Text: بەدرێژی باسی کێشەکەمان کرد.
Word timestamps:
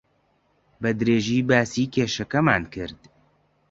بەدرێژی 0.81 1.39
باسی 1.49 1.91
کێشەکەمان 1.93 2.63
کرد. 2.73 3.01